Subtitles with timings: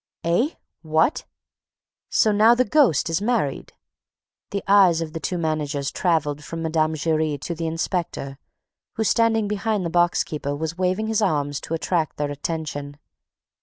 [0.23, 0.55] "Eh?
[0.81, 1.25] What?
[2.09, 3.73] So now the ghost is married!"
[4.49, 6.95] The eyes of the two managers traveled from Mme.
[6.95, 8.39] Giry to the inspector,
[8.93, 12.97] who, standing behind the box keeper, was waving his arms to attract their attention.